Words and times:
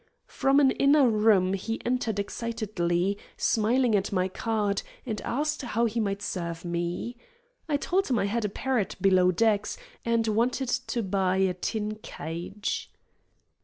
From 0.25 0.59
an 0.59 0.71
inner 0.71 1.07
room 1.07 1.53
he 1.53 1.79
entered 1.85 2.17
excitedly, 2.17 3.19
smiling 3.37 3.95
at 3.95 4.11
my 4.11 4.27
card, 4.29 4.81
and 5.05 5.21
asked 5.21 5.61
how 5.61 5.85
he 5.85 5.99
might 5.99 6.23
serve 6.23 6.65
me. 6.65 7.15
I 7.69 7.77
told 7.77 8.07
him 8.07 8.17
I 8.17 8.25
had 8.25 8.43
a 8.43 8.49
parrot 8.49 8.95
below 8.99 9.29
decks, 9.31 9.77
and 10.03 10.27
wanted 10.27 10.69
to 10.69 11.03
buy 11.03 11.37
a 11.37 11.53
tin 11.53 11.97
cage. 11.97 12.89